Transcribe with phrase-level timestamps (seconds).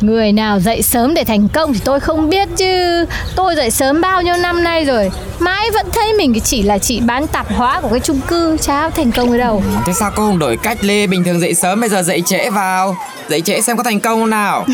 [0.00, 3.04] Người nào dậy sớm để thành công thì tôi không biết chứ.
[3.36, 7.00] Tôi dậy sớm bao nhiêu năm nay rồi Mãi vẫn thấy mình chỉ là chị
[7.00, 8.56] bán tạp hóa của cái chung cư.
[8.56, 9.62] Chả thành công ở đâu.
[9.86, 12.50] Thế sao cô không đổi cách Lê Bình thường dậy sớm bây giờ dậy trễ
[12.50, 12.96] vào?
[13.28, 14.66] Dậy trễ xem có thành công không nào.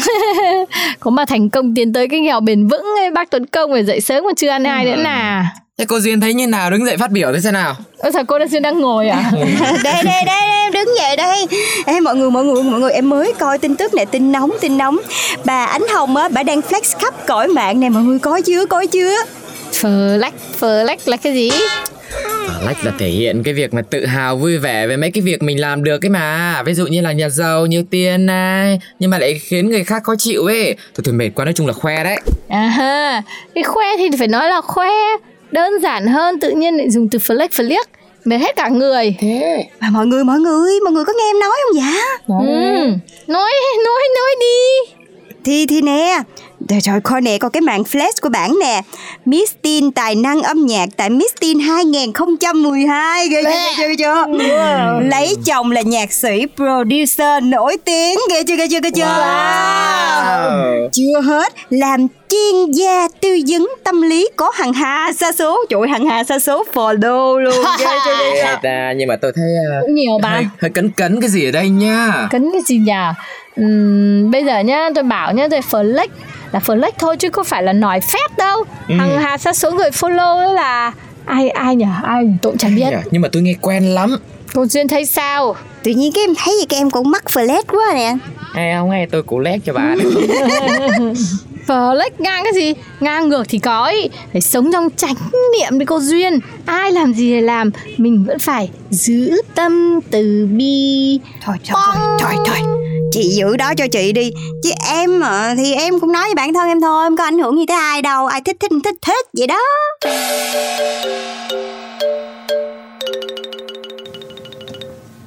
[1.00, 3.84] Có mà thành công tiến tới cái nghèo bền vững ấy Bác Tuấn Công phải
[3.84, 6.70] dậy sớm còn chưa ăn ai nữa nà Thế cô Duyên thấy như nào?
[6.70, 7.76] Đứng dậy phát biểu thế xem nào?
[7.98, 9.30] Ơ sao cô đang đang ngồi à?
[9.84, 11.46] Đây đây đây em đứng dậy đây.
[11.86, 14.50] Em mọi người mọi người mọi người em mới coi tin tức này tin nóng
[14.60, 14.96] tin nóng.
[15.44, 18.66] Bà ánh hồng á bà đang flex khắp cõi mạng này mọi người có chưa
[18.66, 19.16] có chưa?
[19.72, 20.30] Flex,
[20.60, 21.50] flex là cái gì?
[22.66, 25.42] Lách là thể hiện cái việc mà tự hào vui vẻ về mấy cái việc
[25.42, 26.62] mình làm được ấy mà.
[26.66, 30.02] Ví dụ như là nhà giàu, nhiều tiền này Nhưng mà lại khiến người khác
[30.04, 30.74] khó chịu ấy.
[30.94, 32.16] Thôi thôi mệt quá nói chung là khoe đấy.
[32.48, 33.22] À ha,
[33.54, 34.90] cái khoe thì phải nói là khoe
[35.54, 37.84] Đơn giản hơn tự nhiên lại dùng từ flex flex
[38.24, 39.16] Mệt hết cả người.
[39.20, 39.64] Thế.
[39.80, 42.00] Mà mọi người mọi người mọi người có nghe em nói không dạ?
[42.26, 42.90] Ừ.
[43.26, 43.52] Nói,
[43.84, 44.94] nói, nói đi
[45.44, 46.18] thì thì nè.
[46.68, 48.80] Trời trời coi nè coi cái màn flash của bản nè.
[49.24, 53.42] Miss Teen tài năng âm nhạc tại Miss Teen 2012 ghê
[53.76, 54.24] chưa ghê chưa
[55.10, 59.02] Lấy chồng là nhạc sĩ producer nổi tiếng ghê chưa ghê chưa ghê chưa?
[59.04, 60.88] Wow.
[60.92, 65.58] Chưa hết làm chuyên gia tư vấn tâm lý có hàng hà sa số.
[65.70, 68.68] Trời hàng hà sa số follow luôn ghê chưa ghê chưa?
[68.96, 70.48] nhưng mà tôi thấy à, Cũng nhiều hơi, bạn.
[70.60, 72.28] hơi cấn cấn cái gì ở đây nha.
[72.30, 72.92] Cấn cái gì nhỉ
[73.56, 76.06] Ừm, Bây giờ nhá tôi bảo nhá tôi flex
[76.52, 78.64] Là flex thôi chứ không phải là nói phép đâu.
[78.88, 78.94] Ừ.
[78.98, 80.92] Hằng hà sát số người follow ấy là
[81.24, 82.86] Ai ai nhỉ ai tôi cũng chẳng biết.
[82.90, 84.16] Dạ, Nhưng mà tôi nghe quen lắm.
[84.54, 85.56] Cô Duyên thấy sao?
[85.82, 88.16] Tự nhiên cái em thấy gì cái em cũng mắc flash quá nè.
[88.52, 89.98] Hay không hay tôi cú lét cho bạn
[91.66, 92.74] Flex ngang cái gì?
[93.00, 94.08] Ngang ngược thì có ý.
[94.32, 95.14] Phải sống trong chánh
[95.58, 96.38] niệm đi cô Duyên.
[96.66, 97.70] Ai làm gì thì làm.
[97.96, 101.20] Mình vẫn phải giữ tâm từ bi.
[101.44, 102.58] Thôi thôi thôi thôi thôi
[103.14, 104.30] Chị giữ đó cho chị đi
[104.62, 107.38] Chứ em mà thì em cũng nói với bản thân em thôi Em có ảnh
[107.38, 109.60] hưởng gì tới ai đâu Ai thích thích thích thích vậy đó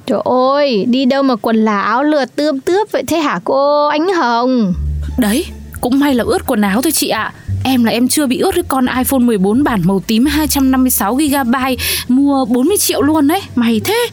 [0.06, 3.88] Trời ơi Đi đâu mà quần là áo lượt tươm tướp vậy thế hả cô
[3.88, 4.74] Ánh Hồng
[5.18, 5.44] Đấy,
[5.80, 7.32] cũng may là ướt quần áo thôi chị ạ.
[7.64, 11.76] Em là em chưa bị ướt cái con iPhone 14 bản màu tím 256GB
[12.08, 13.40] mua 40 triệu luôn đấy.
[13.54, 14.06] Mày thế.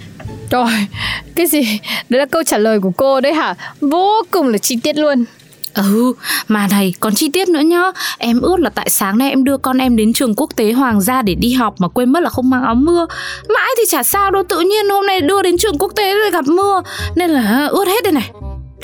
[0.50, 0.88] Trời
[1.36, 1.80] Cái gì?
[2.10, 3.56] Đấy là câu trả lời của cô đấy hả?
[3.82, 5.26] Vô cùng là chi tiết luôn.
[5.74, 6.14] Ừ,
[6.48, 7.92] mà này, còn chi tiết nữa nhá.
[8.18, 11.02] Em ướt là tại sáng nay em đưa con em đến trường quốc tế Hoàng
[11.02, 13.06] gia để đi học Mà quên mất là không mang áo mưa.
[13.50, 16.32] Mãi thì chả sao đâu, tự nhiên hôm nay đưa đến trường quốc tế rồi
[16.32, 16.82] gặp mưa.
[17.16, 18.32] Nên là ướt hết đây này.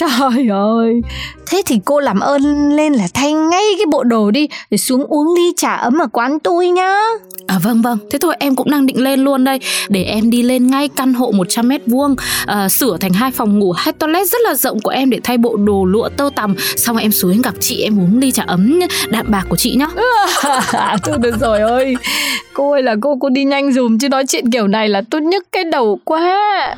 [0.01, 1.01] Trời ơi.
[1.47, 5.05] Thế thì cô làm ơn lên là thay ngay cái bộ đồ đi Để xuống
[5.05, 6.99] uống ly trà ấm ở quán tôi nhá.
[7.47, 9.59] À vâng vâng, thế thôi em cũng đang định lên luôn đây.
[9.89, 13.71] Để em đi lên ngay căn hộ 100m vuông à, Sửa thành hai phòng ngủ,
[13.71, 16.55] hai toilet rất là rộng của em Để thay bộ đồ lụa tơ tằm.
[16.75, 18.79] Xong em xuống gặp chị em uống ly trà ấm
[19.09, 19.87] đạm bạc của chị nhá.
[21.03, 21.95] Thôi được rồi ơi.
[22.53, 25.21] Cô ơi là cô cô đi nhanh dùm Chứ nói chuyện kiểu này là tôi
[25.21, 26.75] nhức cái đầu quá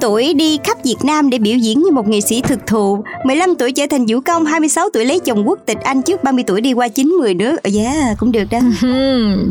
[0.00, 3.04] tuổi đi khắp Việt Nam để biểu diễn như một nghệ sĩ thực thụ.
[3.24, 6.44] 15 tuổi trở thành vũ công 26 tuổi lấy chồng quốc tịch Anh trước 30
[6.46, 7.62] tuổi đi qua 90 nước.
[7.62, 8.58] Ờ yeah, cũng được đó.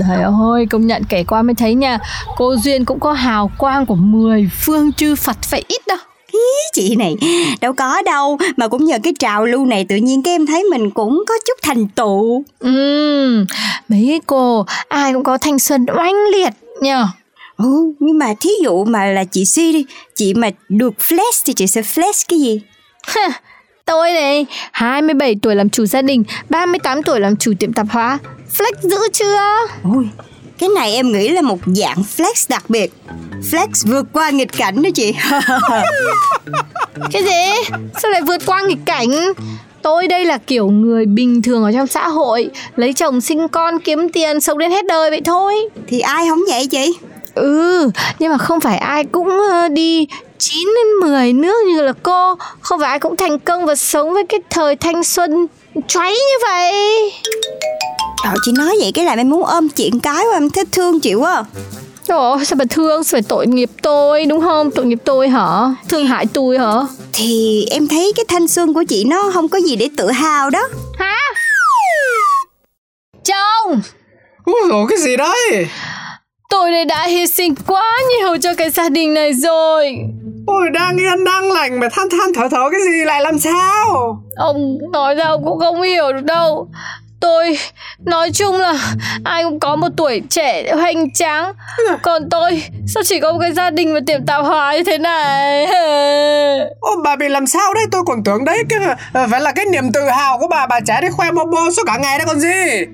[0.10, 2.00] Trời ơi công nhận kể qua mới thấy nha.
[2.38, 5.98] Cô Duyên cũng có hào quang của 10 phương chư Phật phải ít đâu
[6.74, 7.16] Chị này
[7.62, 8.38] đâu có đâu.
[8.58, 11.34] Mà cũng nhờ cái trào lưu này tự nhiên cái em thấy mình cũng có
[11.48, 12.44] chút thành tựu.
[12.60, 13.46] Ừm,
[13.88, 17.08] Mấy cô ai cũng có thanh xuân oanh liệt nhờ
[17.64, 19.86] Ừ, nhưng mà thí dụ mà là chị Si đi
[20.16, 22.62] Chị mà được flash thì chị sẽ flash cái gì?
[23.86, 28.20] Tôi này 27 tuổi làm chủ gia đình 38 tuổi làm chủ tiệm tạp hóa.
[28.58, 29.38] Flex giữ chưa?
[29.84, 30.10] Ôi,
[30.60, 32.94] cái này em nghĩ là một dạng flex đặc biệt.
[33.52, 35.14] Flex vượt qua nghịch cảnh đó chị.
[37.12, 37.74] Cái gì?
[38.02, 39.10] Sao lại vượt qua nghịch cảnh?
[39.82, 43.80] Tôi đây là kiểu người bình thường ở trong xã hội Lấy chồng sinh con
[43.80, 45.56] kiếm tiền sống đến hết đời vậy thôi.
[45.88, 46.94] Thì ai không vậy chị
[47.36, 47.90] Ừ,
[48.20, 50.08] nhưng mà không phải ai cũng ờ, đi
[50.38, 54.14] 9 đến 10 nước như là cô Không phải ai cũng thành công và sống
[54.14, 55.48] với cái thời thanh xuân
[55.88, 56.72] cháy như vậy
[58.24, 61.00] Trời chị nói vậy cái làm em muốn ôm chuyện cái quá em thích thương
[61.00, 61.44] chị quá
[62.06, 64.72] Trời ơi, sao bà thương, sao phải tội nghiệp tôi, đúng không?
[64.72, 65.76] Tội nghiệp tôi hả?
[65.90, 66.74] Thương hại tôi hả?
[67.14, 70.50] Thì em thấy cái thanh xuân của chị nó không có gì để tự hào
[70.50, 70.68] đó
[71.00, 71.18] Hả?
[73.24, 73.82] Chồng!
[74.46, 75.68] Úi dồi, cái gì đấy
[76.52, 79.98] Tôi đây đã hy sinh quá nhiều cho cái gia đình này rồi.
[80.48, 84.22] Ôi đang yên đang lành mà than than thở thở cái gì lại làm sao?
[84.36, 86.68] Ông nói ra ông cũng không hiểu được đâu.
[87.20, 87.58] Tôi
[88.06, 88.74] nói chung là
[89.24, 91.54] ai cũng có một tuổi trẻ hoành tráng.
[92.02, 94.98] Còn tôi sao chỉ có một cái gia đình và tiệm tạp hóa như thế
[94.98, 95.66] này?
[96.80, 97.84] Ô bà bị làm sao đấy?
[97.92, 98.80] Tôi còn tưởng đấy cái
[99.14, 100.68] ờ, phải là cái niềm tự hào của bà.
[100.68, 102.86] Bà trẻ đi khoe bô bô suốt cả ngày đấy còn gì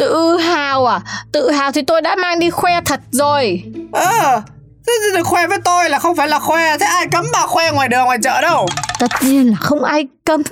[0.00, 1.00] Tự hào à?
[1.32, 3.62] Tự hào thì tôi đã mang đi khoe thật rồi.
[3.92, 4.42] Ờ
[4.86, 6.78] Thế thì được khoe với tôi là không phải là khoe.
[6.78, 8.66] Thế ai cấm bà khoe ngoài đường ngoài chợ đâu?
[8.98, 10.42] Tất nhiên là không ai cấm.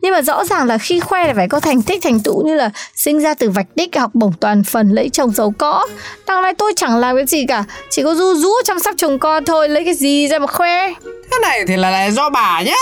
[0.00, 2.54] Nhưng mà rõ ràng là khi khoe là phải có thành tích thành tựu Như
[2.54, 5.86] là sinh ra từ vạch đích học bổng toàn phần lấy chồng giàu có.
[6.26, 7.64] Đằng này tôi chẳng làm cái gì cả.
[7.90, 9.68] Chỉ có ru rú chăm sóc chồng con thôi.
[9.68, 10.88] Lấy cái gì ra mà khoe?
[11.04, 12.76] Thế này thì là, là do bà nhá.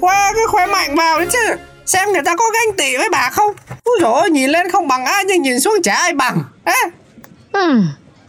[0.00, 1.56] Khoe cứ khoe mạnh vào đấy chứ
[1.86, 3.52] Xem người ta có ganh tị với bà không?
[3.84, 6.42] Úi dồi ôi, nhìn lên không bằng ai Nhưng nhìn xuống chả ai bằng.
[6.64, 6.74] Ê,
[7.52, 7.86] hmm,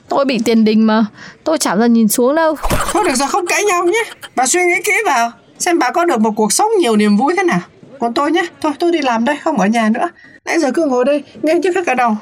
[0.09, 1.05] Tôi bị tiền đình mà.
[1.43, 2.55] Tôi chẳng giờ nhìn xuống đâu.
[2.91, 4.03] Thôi được rồi không cãi nhau nhé.
[4.35, 7.33] Bà suy nghĩ kỹ vào Xem bà có được một cuộc sống nhiều niềm vui
[7.37, 7.59] thế nào.
[7.99, 8.47] Còn tôi nhé.
[8.61, 10.09] Thôi tôi đi làm đây không ở nhà nữa.
[10.45, 12.17] Nãy giờ cứ ngồi đây nghe chứ hết cả đầu.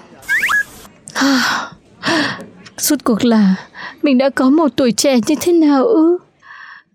[2.77, 3.55] Suốt cuộc là
[4.01, 6.17] Mình đã có một tuổi trẻ như thế nào ư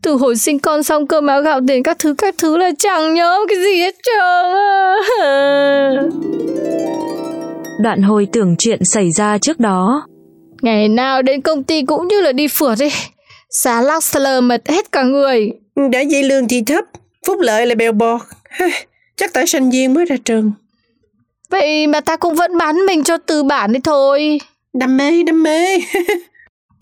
[0.07, 3.15] từ hồi sinh con xong cơm áo gạo tiền các thứ các thứ là chẳng
[3.15, 4.19] nhớ cái gì hết trơn
[4.55, 4.95] á.
[7.83, 10.07] Đoạn hồi tưởng chuyện xảy ra trước đó.
[10.63, 12.89] Ngày nào đến công ty cũng như là đi phượt đi
[13.51, 15.51] Xá lắc lờ mệt hết cả người.
[15.93, 16.85] Đã dây lương thì thấp
[17.27, 18.21] Phúc lợi là bèo bọt.
[19.17, 20.53] Chắc tại sinh viên mới ra trường.
[21.51, 24.41] Vậy mà ta cũng vẫn bán mình cho tư bản đi thôi.
[24.75, 25.79] Đam mê, đam mê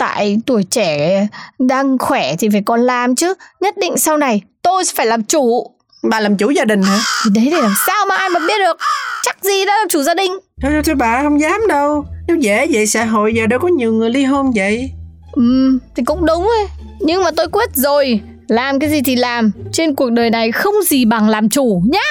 [0.06, 1.26] Tại tuổi trẻ
[1.58, 3.34] đang khỏe thì phải còn làm chứ.
[3.60, 5.70] Nhất định sau này tôi sẽ phải làm chủ.
[6.02, 6.98] Bà làm chủ gia đình hả?
[7.24, 8.76] Thì đấy để làm sao mà ai mà biết được.
[9.22, 10.32] Chắc gì đã làm chủ gia đình.
[10.62, 12.04] Thôi, thôi, thôi bà không dám đâu.
[12.28, 14.90] Nếu dễ vậy xã hội giờ đâu có nhiều người ly hôn vậy.
[15.32, 16.66] Ừ thì cũng đúng ấy.
[17.00, 18.20] Nhưng mà tôi quyết rồi.
[18.48, 19.50] Làm cái gì thì làm.
[19.72, 22.08] Trên cuộc đời này không gì bằng làm chủ nhá.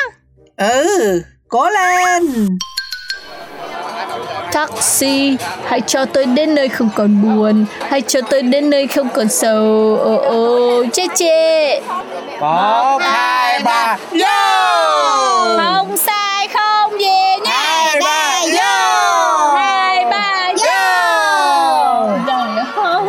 [0.57, 2.47] Ừ Cố lên
[4.53, 9.09] Taxi, hãy cho tôi đến nơi không còn buồn Hãy cho tôi đến nơi không
[9.13, 9.97] còn sầu.
[9.97, 11.79] Ồ ồ, chê chê
[12.39, 14.25] Một, hai, ba, vô
[15.57, 20.73] Không sai không về nha Hai, ba, vô Hai, ba, vô
[22.27, 23.03] Trời ơi.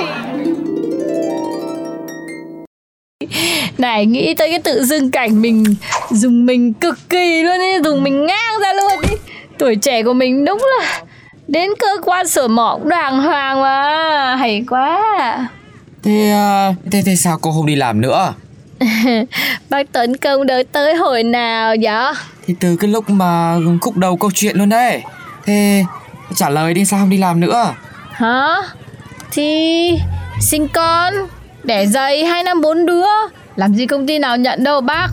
[3.79, 5.65] Này nghĩ tới cái tự dưng cảnh mình
[6.11, 9.17] Dùng mình cực kỳ luôn ấy Dùng mình ngang ra luôn đi
[9.59, 11.04] Tuổi trẻ của mình đúng là
[11.55, 15.03] Đến cơ quan sở mỏ cũng đàng hoàng mà Hay quá
[16.03, 18.35] Thế, ờ, thế thế sao cô không đi làm nữa?
[19.71, 22.15] Bác tấn công đợi tới hồi nào vậy?
[22.47, 25.03] Thì từ cái lúc mà khúc đầu câu chuyện luôn đấy
[25.45, 25.85] Thế
[26.35, 27.75] trả lời đi sao không đi làm nữa?
[28.11, 28.57] Hả?
[29.33, 29.99] Thì
[30.41, 31.15] sinh con
[31.65, 33.07] Đẻ dày hai năm bốn đứa
[33.57, 35.09] Làm gì công ty nào nhận đâu bác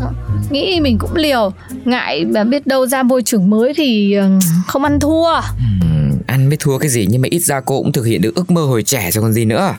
[0.50, 1.52] Nghĩ mình cũng liều
[1.86, 5.91] Ngại mà biết đâu ra môi trường mới thì ừ, không ăn thua Ừm,
[6.32, 8.52] ăn mới thua cái gì nhưng mà ít ra cô cũng thực hiện được ước
[8.52, 9.76] mơ hồi trẻ rồi còn gì nữa.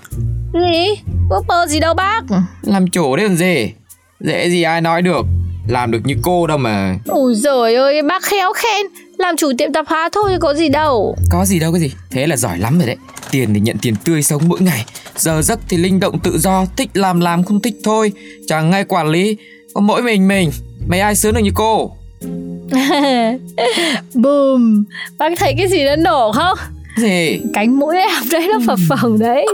[0.54, 1.02] Gì?
[1.30, 2.20] Ước mơ gì đâu bác?
[2.62, 3.72] Làm chủ đấy còn gì?
[4.20, 5.26] Dễ gì ai nói được.
[5.68, 6.98] Làm được như cô đâu mà.
[7.06, 8.86] Ôi giời ơi bác khéo khen.
[9.18, 11.16] Làm chủ tiệm tạp hóa thôi có gì đâu.
[11.30, 11.90] Có gì đâu cái gì.
[12.10, 12.96] Thế là giỏi lắm rồi đấy.
[13.30, 14.84] Tiền thì nhận tiền tươi sống mỗi ngày.
[15.16, 18.12] Giờ giấc thì linh động tự do Thích làm làm không thích thôi.
[18.48, 19.36] Chẳng ngay quản lý.
[19.74, 20.50] Có mỗi mình mình.
[20.88, 21.96] Mấy ai sướng được như cô
[24.14, 24.84] Boom
[25.18, 26.58] Bác thấy cái gì nó nổ không?
[26.96, 27.40] Gì?
[27.54, 29.46] Cánh mũi em đấy nó phập phồng đấy.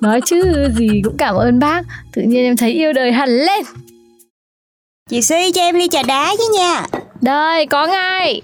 [0.00, 1.82] Nói chứ gì cũng cảm ơn bác.
[2.12, 3.64] Tự nhiên em thấy yêu đời hẳn lên.
[5.10, 6.86] Chị Suy cho em ly trà đá với nha.
[7.20, 8.42] Đây có ngay.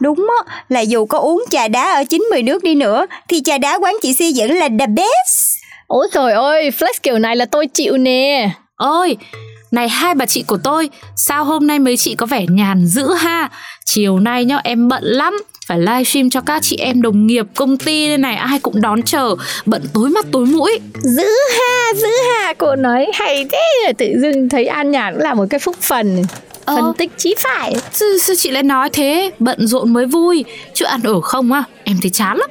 [0.00, 3.58] Đúng á, là dù có uống trà đá ở 90 nước đi nữa Thì trà
[3.58, 5.58] đá quán chị Si vẫn là the best.
[5.86, 8.50] Ôi trời ơi Flex kiểu này là tôi chịu nè.
[8.76, 9.16] Ôi,
[9.70, 13.14] này hai bà chị của tôi, sao hôm nay mấy chị có vẻ nhàn dữ
[13.14, 13.50] ha?
[13.84, 17.76] Chiều nay nhá em bận lắm, phải livestream cho các chị em đồng nghiệp công
[17.76, 20.80] ty đây này ai cũng đón chờ, bận tối mắt tối mũi.
[21.02, 22.54] Giữ ha giữ ha.
[22.58, 23.92] Cô nói hay thế.
[23.98, 26.24] Tự dưng thấy an nhàn cũng là một cái phúc phần.
[26.64, 26.76] Ờ.
[26.76, 27.74] phân tích chí phải.
[27.92, 29.30] Sao, sao chị lại nói thế.
[29.38, 30.44] Bận rộn mới vui.
[30.74, 32.50] Chứ ăn ở không á Em thấy chán lắm.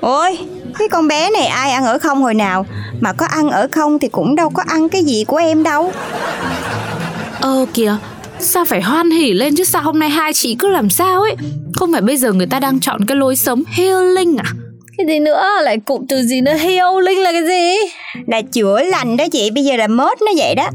[0.00, 0.38] Ôi,
[0.78, 2.66] cái con bé này ai ăn ở không hồi nào?
[3.00, 5.92] Mà có ăn ở không thì cũng đâu có ăn cái gì của em đâu.
[7.40, 7.96] Ờ kìa.
[8.40, 11.36] Sao phải hoan hỉ lên chứ sao hôm nay hai chị cứ làm sao ấy?
[11.74, 14.44] Không phải bây giờ người ta đang chọn cái lối sống healing à?
[14.96, 15.44] Cái gì nữa?
[15.62, 16.54] Lại cụm từ gì nữa?
[16.54, 17.88] Healing là cái gì?
[18.26, 20.70] Là chữa lành đó chị, bây giờ là mốt nó vậy đó.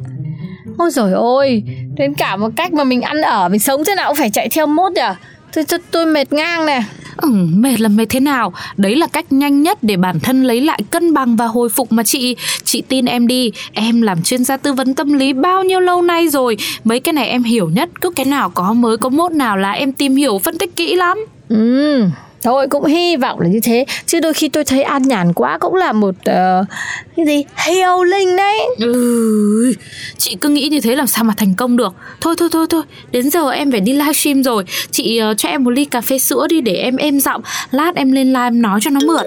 [0.78, 1.64] Ôi rồi ôi
[1.96, 4.50] đến cả một cách mà mình ăn ở mình sống thế nào cũng phải chạy
[4.50, 5.16] theo mốt à
[5.54, 6.84] tôi, tôi, tôi mệt ngang nè
[7.24, 8.54] Ừ, mệt là mệt thế nào?
[8.78, 11.92] Đấy là cách nhanh nhất để bản thân lấy lại cân bằng và hồi phục
[11.92, 12.36] mà chị.
[12.64, 13.52] Chị tin em đi.
[13.74, 16.58] Em làm chuyên gia tư vấn tâm lý bao nhiêu lâu nay rồi?
[16.84, 17.90] Mấy cái này em hiểu nhất.
[18.02, 20.96] Cứ cái nào có mới có mốt nào là em tìm hiểu phân tích kỹ
[20.96, 21.18] lắm.
[21.50, 22.04] Ừ,
[22.44, 23.86] thôi cũng hy vọng là như thế.
[24.06, 26.66] Chứ đôi khi tôi thấy an nhàn quá cũng là một ờ,
[27.18, 27.44] Cái gì?
[27.56, 28.60] Healing đấy.
[28.80, 29.74] Ừ,
[30.18, 31.94] chị cứ nghĩ như thế làm sao mà thành công được.
[32.22, 32.84] Thôi thôi thôi thôi.
[33.12, 34.64] Đến giờ em phải đi livestream rồi.
[34.92, 37.42] Chị ờ, cho em một ly cà phê sữa đi để em êm giọng.
[37.72, 39.26] Lát em lên live nói cho nó mượt.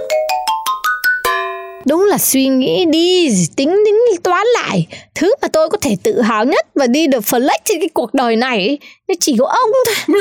[1.87, 4.87] Đúng là suy nghĩ đi Tính tính toán lại.
[5.15, 8.15] Thứ mà tôi có thể tự hào nhất Và đi được flex trên cái cuộc
[8.15, 9.71] đời này nó chỉ có ông
[10.07, 10.19] thôi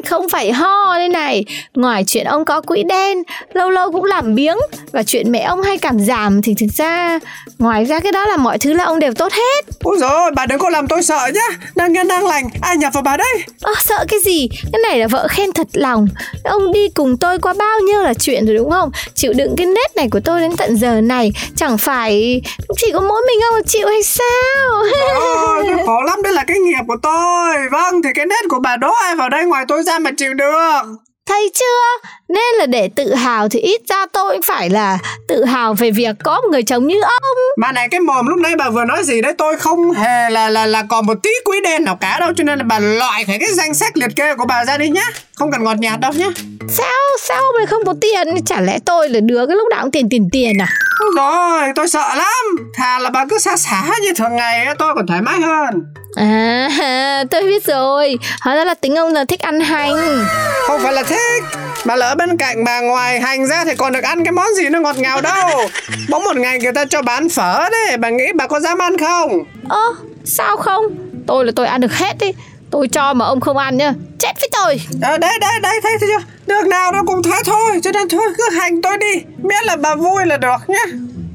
[0.06, 1.44] Không phải ho đây này.
[1.74, 4.56] Ngoài chuyện ông có quỹ đen Lâu lâu cũng làm biếng.
[4.92, 7.18] Và chuyện mẹ ông hay cảm giảm Thì thực ra
[7.58, 9.64] Ngoài ra cái đó là mọi thứ là ông đều tốt hết.
[9.82, 11.58] Ôi rồi bà đừng có làm tôi sợ nhá.
[11.74, 14.48] Đang nhân đang lành Ai nhập vào bà đây Ơ sợ cái gì?
[14.72, 16.08] Cái này là vợ khen thật lòng.
[16.44, 18.90] Ông đi cùng tôi qua bao nhiêu là chuyện rồi đúng không?
[19.14, 22.42] Chịu đựng cái nết này của tôi đến tận giờ này Chẳng phải
[22.76, 24.82] Chỉ có mỗi mình ông chịu hay sao?
[25.20, 27.56] Ôi khổ lắm Đây là cái nghiệp của tôi.
[27.72, 30.34] Vâng thì cái nét của bà đố ai vào đây ngoài tôi ra mà chịu
[30.34, 30.82] được?
[31.28, 32.08] Thấy chưa?
[32.28, 35.90] Nên là để tự hào thì ít ra tôi cũng phải là Tự hào về
[35.90, 37.22] việc có một người chồng như ông.
[37.60, 40.48] Bà này cái mồm lúc nãy bà vừa nói gì đấy Tôi không hề là
[40.48, 43.24] là là còn một tí quý đen nào cả đâu Cho nên là bà loại
[43.24, 45.04] khỏi cái danh sách liệt kê của bà ra đi nhá.
[45.34, 46.28] Không cần ngọt nhạt đâu nhá.
[46.68, 48.44] Sao sao lại không có tiền?
[48.46, 50.68] Chả lẽ tôi là đứa cái lúc nào cũng tiền tiền tiền à
[51.16, 52.70] rồi tôi sợ lắm.
[52.74, 55.82] Thà là bà cứ xa xả như thường ngày Tôi còn thoải mái hơn.
[56.16, 58.18] À tôi biết rồi.
[58.40, 60.24] Hóa ra là tính ông là thích ăn hành.
[60.66, 61.42] Không phải là thích
[61.84, 64.68] Bà lỡ bên cạnh bà ngoài hành ra Thì còn được ăn cái món gì
[64.68, 65.68] nó ngọt ngào đâu.
[66.08, 68.78] Bỗng một ngày người ta cho bà ăn phở đấy Bà nghĩ bà có dám
[68.78, 69.44] ăn không?
[69.68, 69.82] Ơ
[70.24, 70.84] sao không?
[71.26, 72.32] Tôi là tôi ăn được hết đi
[72.70, 73.94] Tôi cho mà ông không ăn nhá.
[74.18, 74.80] Chết với tôi.
[75.02, 76.24] Ờ đấy đấy đấy thấy chưa?
[76.46, 79.22] Được nào nó cũng thế thôi Cho nên thôi cứ hành tôi đi.
[79.42, 80.84] Miễn là bà vui là được nhá.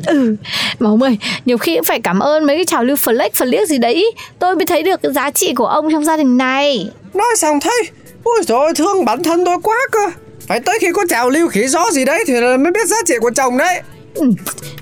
[0.08, 0.36] Ừ
[0.80, 3.66] mà ông ơi nhiều khi cũng phải cảm ơn mấy cái trào lưu flex flex
[3.66, 4.12] gì đấy.
[4.40, 6.90] Tôi mới thấy được cái giá trị của ông trong gia đình này.
[7.14, 7.82] Nói xong thấy
[8.24, 10.12] Ôi rồi thương bản thân tôi quá cơ.
[10.48, 12.98] Phải tới khi có trào lưu khỉ gió gì đấy Thì là mới biết giá
[13.06, 13.82] trị của chồng đấy.
[14.16, 14.32] Ừ.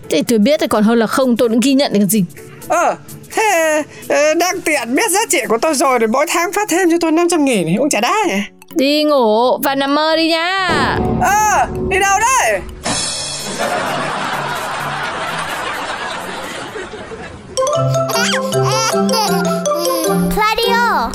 [0.10, 2.26] thì tôi biết thì còn hơn là không tôi cũng ghi nhận được gì.
[2.68, 2.96] Ờ
[3.36, 3.84] Thế
[4.36, 7.12] đang tiện biết giá trị của tôi rồi thì mỗi tháng phát thêm cho tôi
[7.12, 8.42] 500 nghìn thì cũng chả đá nhỉ
[8.76, 10.70] Đi ngủ và nằm mơ đi nha
[11.22, 12.60] Ờ, à, đi đâu đấy
[20.36, 21.10] Radio